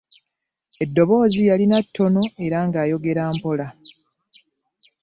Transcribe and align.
Eddoboozi 0.83 1.41
yalina 1.49 1.77
ttono 1.85 2.23
era 2.45 2.57
ng’ayogera 2.67 3.23
mpola. 3.37 3.67